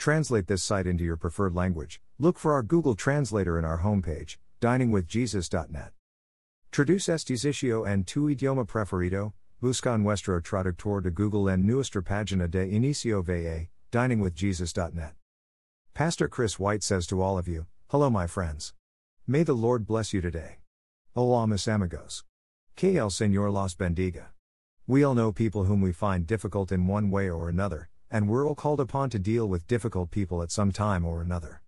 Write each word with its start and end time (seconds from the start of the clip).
Translate 0.00 0.46
this 0.46 0.62
site 0.62 0.86
into 0.86 1.04
your 1.04 1.18
preferred 1.18 1.54
language. 1.54 2.00
Look 2.18 2.38
for 2.38 2.54
our 2.54 2.62
Google 2.62 2.94
Translator 2.94 3.58
in 3.58 3.66
our 3.66 3.80
homepage, 3.80 4.38
diningwithjesus.net. 4.62 5.90
Traduce 6.72 7.10
este 7.10 7.36
sitio 7.36 7.86
en 7.86 8.04
tu 8.04 8.34
idioma 8.34 8.66
preferido, 8.66 9.34
busca 9.60 10.00
nuestro 10.00 10.40
traductor 10.40 11.02
de 11.02 11.10
Google 11.10 11.48
en 11.48 11.66
nuestra 11.66 12.00
página 12.00 12.50
de 12.50 12.66
inicio 12.66 13.22
va, 13.22 13.68
diningwithjesus.net. 13.92 15.12
Pastor 15.92 16.28
Chris 16.28 16.58
White 16.58 16.82
says 16.82 17.06
to 17.06 17.20
all 17.20 17.36
of 17.36 17.46
you, 17.46 17.66
Hello, 17.90 18.08
my 18.08 18.26
friends. 18.26 18.72
May 19.26 19.42
the 19.42 19.52
Lord 19.52 19.86
bless 19.86 20.14
you 20.14 20.22
today. 20.22 20.60
Hola, 21.14 21.46
mis 21.46 21.66
amigos. 21.66 22.24
Que 22.74 22.98
el 22.98 23.10
Señor 23.10 23.52
los 23.52 23.74
bendiga. 23.74 24.28
We 24.86 25.04
all 25.04 25.14
know 25.14 25.30
people 25.30 25.64
whom 25.64 25.82
we 25.82 25.92
find 25.92 26.26
difficult 26.26 26.72
in 26.72 26.86
one 26.86 27.10
way 27.10 27.28
or 27.28 27.50
another, 27.50 27.90
and 28.10 28.28
we're 28.28 28.46
all 28.46 28.54
called 28.54 28.80
upon 28.80 29.10
to 29.10 29.18
deal 29.18 29.46
with 29.46 29.66
difficult 29.66 30.10
people 30.10 30.42
at 30.42 30.50
some 30.50 30.72
time 30.72 31.04
or 31.04 31.22
another. 31.22 31.62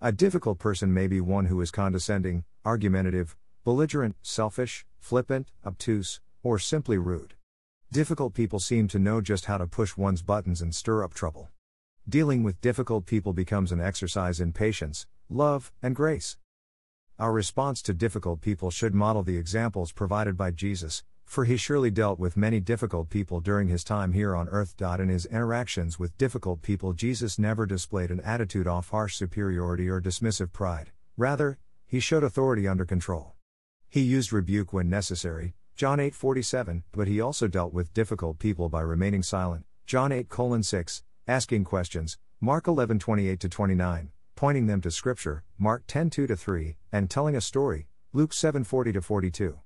A 0.00 0.12
difficult 0.12 0.58
person 0.58 0.92
may 0.92 1.06
be 1.06 1.20
one 1.20 1.46
who 1.46 1.60
is 1.60 1.70
condescending, 1.70 2.44
argumentative, 2.64 3.36
belligerent, 3.64 4.16
selfish, 4.22 4.84
flippant, 4.98 5.50
obtuse, 5.64 6.20
or 6.42 6.58
simply 6.58 6.98
rude. 6.98 7.34
Difficult 7.92 8.34
people 8.34 8.58
seem 8.58 8.88
to 8.88 8.98
know 8.98 9.20
just 9.20 9.44
how 9.44 9.56
to 9.56 9.66
push 9.66 9.96
one's 9.96 10.22
buttons 10.22 10.60
and 10.60 10.74
stir 10.74 11.04
up 11.04 11.14
trouble. 11.14 11.50
Dealing 12.08 12.42
with 12.42 12.60
difficult 12.60 13.06
people 13.06 13.32
becomes 13.32 13.72
an 13.72 13.80
exercise 13.80 14.40
in 14.40 14.52
patience, 14.52 15.06
love, 15.30 15.72
and 15.82 15.94
grace. 15.94 16.36
Our 17.18 17.32
response 17.32 17.80
to 17.82 17.94
difficult 17.94 18.40
people 18.40 18.70
should 18.70 18.94
model 18.94 19.22
the 19.22 19.38
examples 19.38 19.92
provided 19.92 20.36
by 20.36 20.50
Jesus, 20.50 21.04
for 21.24 21.44
he 21.44 21.56
surely 21.56 21.90
dealt 21.90 22.18
with 22.18 22.36
many 22.36 22.60
difficult 22.60 23.10
people 23.10 23.40
during 23.40 23.68
his 23.68 23.84
time 23.84 24.12
here 24.12 24.34
on 24.34 24.48
earth. 24.48 24.74
In 24.80 25.08
his 25.08 25.26
interactions 25.26 25.98
with 25.98 26.16
difficult 26.18 26.62
people, 26.62 26.92
Jesus 26.92 27.38
never 27.38 27.66
displayed 27.66 28.10
an 28.10 28.20
attitude 28.20 28.66
of 28.66 28.88
harsh 28.90 29.16
superiority 29.16 29.88
or 29.88 30.00
dismissive 30.00 30.52
pride. 30.52 30.92
Rather, 31.16 31.58
he 31.86 32.00
showed 32.00 32.24
authority 32.24 32.68
under 32.68 32.84
control. 32.84 33.34
He 33.88 34.00
used 34.00 34.32
rebuke 34.32 34.72
when 34.72 34.88
necessary, 34.88 35.54
John 35.76 35.98
8:47, 35.98 36.82
but 36.92 37.08
he 37.08 37.20
also 37.20 37.48
dealt 37.48 37.72
with 37.72 37.94
difficult 37.94 38.38
people 38.38 38.68
by 38.68 38.80
remaining 38.80 39.22
silent, 39.22 39.64
John 39.86 40.10
8:6, 40.10 41.02
asking 41.26 41.64
questions, 41.64 42.18
Mark 42.40 42.66
11:28 42.66 43.50
29, 43.50 44.12
pointing 44.36 44.66
them 44.66 44.80
to 44.80 44.90
scripture, 44.90 45.42
Mark 45.58 45.86
10:2 45.86 46.36
3, 46.36 46.76
and 46.92 47.10
telling 47.10 47.34
a 47.34 47.40
story, 47.40 47.88
Luke 48.12 48.32
7:40 48.32 49.00
42. 49.02 49.63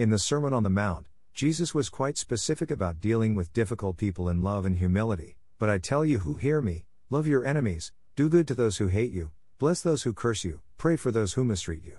In 0.00 0.08
the 0.08 0.18
Sermon 0.18 0.54
on 0.54 0.62
the 0.62 0.70
Mount, 0.70 1.08
Jesus 1.34 1.74
was 1.74 1.90
quite 1.90 2.16
specific 2.16 2.70
about 2.70 3.02
dealing 3.02 3.34
with 3.34 3.52
difficult 3.52 3.98
people 3.98 4.30
in 4.30 4.40
love 4.40 4.64
and 4.64 4.78
humility. 4.78 5.36
But 5.58 5.68
I 5.68 5.76
tell 5.76 6.06
you 6.06 6.20
who 6.20 6.36
hear 6.36 6.62
me, 6.62 6.86
love 7.10 7.26
your 7.26 7.44
enemies, 7.44 7.92
do 8.16 8.30
good 8.30 8.48
to 8.48 8.54
those 8.54 8.78
who 8.78 8.86
hate 8.86 9.12
you, 9.12 9.30
bless 9.58 9.82
those 9.82 10.04
who 10.04 10.14
curse 10.14 10.42
you, 10.42 10.62
pray 10.78 10.96
for 10.96 11.10
those 11.12 11.34
who 11.34 11.44
mistreat 11.44 11.84
you. 11.84 11.98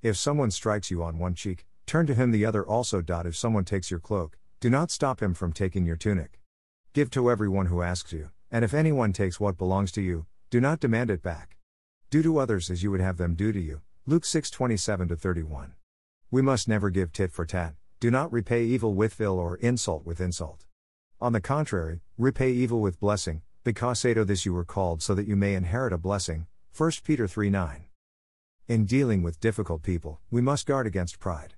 If 0.00 0.16
someone 0.16 0.50
strikes 0.52 0.90
you 0.90 1.02
on 1.02 1.18
one 1.18 1.34
cheek, 1.34 1.66
turn 1.84 2.06
to 2.06 2.14
him 2.14 2.30
the 2.30 2.46
other 2.46 2.66
also. 2.66 3.04
If 3.06 3.36
someone 3.36 3.66
takes 3.66 3.90
your 3.90 4.00
cloak, 4.00 4.38
do 4.58 4.70
not 4.70 4.90
stop 4.90 5.20
him 5.20 5.34
from 5.34 5.52
taking 5.52 5.84
your 5.84 5.96
tunic. 5.96 6.40
Give 6.94 7.10
to 7.10 7.30
everyone 7.30 7.66
who 7.66 7.82
asks 7.82 8.10
you, 8.10 8.30
and 8.50 8.64
if 8.64 8.72
anyone 8.72 9.12
takes 9.12 9.38
what 9.38 9.58
belongs 9.58 9.92
to 9.92 10.00
you, 10.00 10.24
do 10.48 10.62
not 10.62 10.80
demand 10.80 11.10
it 11.10 11.20
back. 11.20 11.58
Do 12.08 12.22
to 12.22 12.38
others 12.38 12.70
as 12.70 12.82
you 12.82 12.90
would 12.90 13.02
have 13.02 13.18
them 13.18 13.34
do 13.34 13.52
to 13.52 13.60
you. 13.60 13.82
Luke 14.06 14.24
6:27 14.24 15.14
31. 15.14 15.74
We 16.34 16.42
must 16.42 16.66
never 16.66 16.90
give 16.90 17.12
tit 17.12 17.30
for 17.30 17.46
tat. 17.46 17.74
Do 18.00 18.10
not 18.10 18.32
repay 18.32 18.64
evil 18.64 18.92
with 18.92 19.20
ill 19.20 19.38
or 19.38 19.54
insult 19.58 20.04
with 20.04 20.20
insult. 20.20 20.64
On 21.20 21.32
the 21.32 21.40
contrary, 21.40 22.00
repay 22.18 22.50
evil 22.50 22.80
with 22.80 22.98
blessing, 22.98 23.42
because 23.62 24.02
to 24.02 24.18
oh, 24.18 24.24
this 24.24 24.44
you 24.44 24.52
were 24.52 24.64
called 24.64 25.00
so 25.00 25.14
that 25.14 25.28
you 25.28 25.36
may 25.36 25.54
inherit 25.54 25.92
a 25.92 25.96
blessing. 25.96 26.48
1 26.76 26.90
Peter 27.04 27.28
3 27.28 27.50
9. 27.50 27.84
In 28.66 28.84
dealing 28.84 29.22
with 29.22 29.38
difficult 29.38 29.84
people, 29.84 30.18
we 30.28 30.40
must 30.40 30.66
guard 30.66 30.88
against 30.88 31.20
pride. 31.20 31.54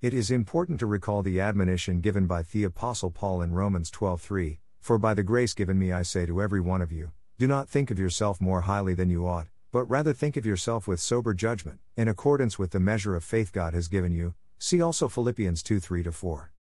It 0.00 0.14
is 0.14 0.30
important 0.30 0.80
to 0.80 0.86
recall 0.86 1.22
the 1.22 1.38
admonition 1.38 2.00
given 2.00 2.26
by 2.26 2.44
the 2.44 2.64
Apostle 2.64 3.10
Paul 3.10 3.42
in 3.42 3.52
Romans 3.52 3.90
12:3, 3.90 4.56
For 4.80 4.96
by 4.96 5.12
the 5.12 5.22
grace 5.22 5.52
given 5.52 5.78
me 5.78 5.92
I 5.92 6.00
say 6.00 6.24
to 6.24 6.40
every 6.40 6.62
one 6.62 6.80
of 6.80 6.90
you, 6.90 7.12
do 7.36 7.46
not 7.46 7.68
think 7.68 7.90
of 7.90 7.98
yourself 7.98 8.40
more 8.40 8.62
highly 8.62 8.94
than 8.94 9.10
you 9.10 9.28
ought, 9.28 9.48
but 9.74 9.90
rather 9.90 10.12
think 10.12 10.36
of 10.36 10.46
yourself 10.46 10.86
with 10.86 11.00
sober 11.00 11.34
judgment, 11.34 11.80
in 11.96 12.06
accordance 12.06 12.60
with 12.60 12.70
the 12.70 12.78
measure 12.78 13.16
of 13.16 13.24
faith 13.24 13.52
God 13.52 13.74
has 13.74 13.88
given 13.88 14.12
you. 14.12 14.32
See 14.56 14.80
also 14.80 15.08
Philippians 15.08 15.64
2 15.64 15.80
3 15.80 16.04
4. 16.04 16.52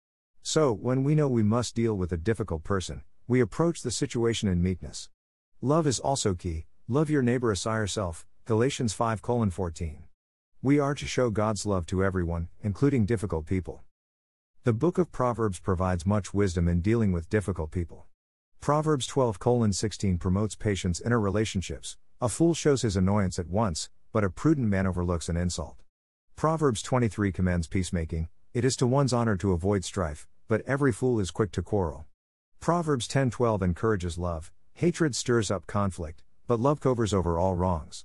So, 0.43 0.73
when 0.73 1.05
we 1.05 1.15
know 1.15 1.29
we 1.29 1.43
must 1.43 1.75
deal 1.75 1.95
with 1.95 2.11
a 2.13 2.17
difficult 2.17 2.65
person, 2.65 3.03
we 3.29 3.43
approach 3.43 3.83
the 3.83 3.91
situation 3.91 4.49
in 4.49 4.63
meekness. 4.63 5.11
Love 5.61 5.87
is 5.87 6.01
also 6.01 6.33
key, 6.33 6.65
love 6.89 7.11
your 7.11 7.21
neighbor 7.21 7.53
as 7.53 7.67
yourself, 7.67 8.25
Galatians 8.47 8.95
5 8.95 9.21
14. 9.21 10.05
We 10.63 10.79
are 10.79 10.95
to 10.95 11.05
show 11.05 11.29
God's 11.29 11.67
love 11.67 11.85
to 11.89 12.03
everyone, 12.03 12.49
including 12.63 13.05
difficult 13.05 13.45
people. 13.45 13.83
The 14.65 14.73
book 14.73 14.97
of 14.97 15.13
Proverbs 15.13 15.61
provides 15.61 16.07
much 16.07 16.33
wisdom 16.33 16.67
in 16.67 16.81
dealing 16.81 17.13
with 17.13 17.29
difficult 17.29 17.73
people. 17.73 18.07
Proverbs 18.63 19.07
12 19.07 19.37
16 19.75 20.17
promotes 20.17 20.55
patience 20.55 20.99
in 20.99 21.13
our 21.13 21.21
relationships. 21.21 21.99
A 22.23 22.29
fool 22.29 22.55
shows 22.55 22.83
his 22.83 22.97
annoyance 22.97 23.41
at 23.41 23.49
once, 23.49 23.91
but 24.13 24.23
a 24.23 24.31
prudent 24.31 24.69
man 24.69 24.87
overlooks 24.87 25.29
an 25.29 25.37
insult. 25.37 25.83
Proverbs 26.37 26.81
23 26.81 27.33
commends 27.33 27.67
peacemaking. 27.67 28.29
It 28.55 28.65
is 28.65 28.77
to 28.77 28.87
one's 28.87 29.13
honor 29.13 29.37
to 29.39 29.51
avoid 29.51 29.85
strife, 29.85 30.29
but 30.47 30.61
every 30.65 30.93
fool 30.93 31.19
is 31.19 31.33
quick 31.33 31.51
to 31.51 31.63
quarrel. 31.63 32.07
Proverbs 32.61 33.09
10:12 33.09 33.61
encourages 33.61 34.19
love. 34.19 34.53
Hatred 34.75 35.17
stirs 35.17 35.51
up 35.51 35.67
conflict, 35.67 36.23
but 36.47 36.61
love 36.61 36.79
covers 36.79 37.13
over 37.13 37.41
all 37.41 37.57
wrongs. 37.57 38.05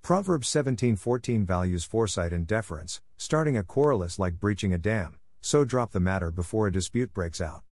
Proverbs 0.00 0.46
17:14 0.46 1.44
values 1.44 1.82
foresight 1.82 2.32
and 2.32 2.46
deference. 2.46 3.00
Starting 3.16 3.56
a 3.56 3.64
quarrel 3.64 4.04
is 4.04 4.16
like 4.16 4.38
breaching 4.38 4.72
a 4.72 4.78
dam, 4.78 5.18
so 5.40 5.64
drop 5.64 5.90
the 5.90 5.98
matter 5.98 6.30
before 6.30 6.68
a 6.68 6.72
dispute 6.72 7.12
breaks 7.12 7.40
out. 7.40 7.64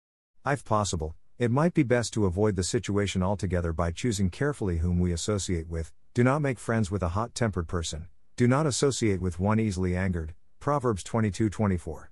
If 0.47 0.65
possible, 0.65 1.17
it 1.39 1.51
might 1.51 1.75
be 1.75 1.83
best 1.83 2.13
to 2.13 2.27
avoid 2.27 2.57
the 2.57 2.63
situation 2.63 3.23
altogether 3.23 3.73
by 3.73 3.91
choosing 3.91 4.31
carefully 4.31 4.79
whom 4.79 4.99
we 4.99 5.13
associate 5.13 5.69
with. 5.69 5.93
Do 6.15 6.23
not 6.23 6.43
make 6.43 6.59
friends 6.59 6.91
with 6.91 7.03
a 7.03 7.11
hot-tempered 7.11 7.69
person. 7.69 8.09
Do 8.37 8.47
not 8.47 8.67
associate 8.67 9.21
with 9.21 9.41
one 9.41 9.59
easily 9.59 9.97
angered. 9.97 10.35
Proverbs 10.61 11.03
22:24. 11.03 12.11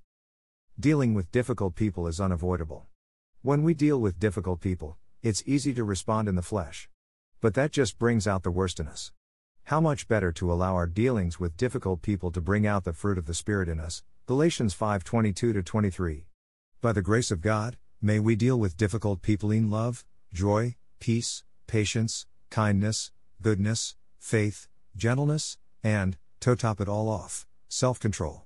Dealing 0.78 1.14
with 1.14 1.30
difficult 1.30 1.74
people 1.74 2.06
is 2.06 2.20
unavoidable. 2.20 2.86
When 3.42 3.62
we 3.62 3.74
deal 3.74 4.00
with 4.00 4.18
difficult 4.18 4.60
people, 4.60 4.96
it's 5.22 5.42
easy 5.46 5.74
to 5.74 5.84
respond 5.84 6.28
in 6.28 6.34
the 6.34 6.42
flesh. 6.42 6.88
But 7.40 7.54
that 7.54 7.72
just 7.72 7.98
brings 7.98 8.26
out 8.26 8.42
the 8.42 8.50
worst 8.50 8.80
in 8.80 8.88
us. 8.88 9.12
How 9.64 9.80
much 9.80 10.08
better 10.08 10.32
to 10.32 10.52
allow 10.52 10.74
our 10.74 10.86
dealings 10.86 11.38
with 11.38 11.56
difficult 11.56 12.02
people 12.02 12.30
to 12.32 12.40
bring 12.40 12.66
out 12.66 12.84
the 12.84 12.92
fruit 12.92 13.18
of 13.18 13.26
the 13.26 13.34
Spirit 13.34 13.68
in 13.68 13.78
us. 13.78 14.02
Galatians 14.26 14.74
5:22 14.74 15.62
23. 15.62 16.26
By 16.80 16.92
the 16.92 17.02
grace 17.02 17.30
of 17.30 17.40
God, 17.40 17.76
may 18.02 18.18
we 18.18 18.36
deal 18.36 18.58
with 18.58 18.76
difficult 18.76 19.22
people 19.22 19.50
in 19.50 19.70
love, 19.70 20.04
joy, 20.32 20.76
peace, 21.00 21.44
patience, 21.66 22.26
kindness, 22.50 23.12
goodness, 23.42 23.96
faith, 24.18 24.68
gentleness, 24.96 25.58
and, 25.82 26.16
to 26.40 26.56
top 26.56 26.80
it 26.80 26.88
all 26.88 27.08
off, 27.08 27.46
self 27.68 28.00
control. 28.00 28.44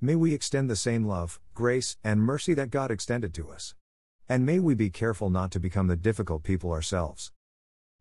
May 0.00 0.16
we 0.16 0.34
extend 0.34 0.68
the 0.68 0.76
same 0.76 1.04
love, 1.04 1.40
grace, 1.54 1.96
and 2.02 2.20
mercy 2.20 2.54
that 2.54 2.70
God 2.70 2.90
extended 2.90 3.32
to 3.34 3.50
us. 3.50 3.74
And 4.28 4.46
may 4.46 4.58
we 4.58 4.74
be 4.74 4.90
careful 4.90 5.30
not 5.30 5.50
to 5.52 5.60
become 5.60 5.86
the 5.86 5.96
difficult 5.96 6.42
people 6.42 6.72
ourselves. 6.72 7.32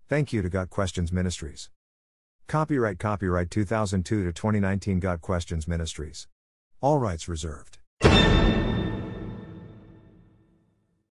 Thank 0.07 0.33
you 0.33 0.41
to 0.41 0.50
Got 0.50 0.69
Questions 0.69 1.12
Ministries. 1.12 1.69
Copyright 2.47 3.00
Copyright 3.00 3.50
2002 3.50 4.25
to 4.25 4.33
2019 4.33 5.00
Got 5.00 5.22
Questions 5.22 5.68
Ministries. 5.68 6.28
All 6.81 6.97
rights 6.97 7.28
reserved. 7.28 7.78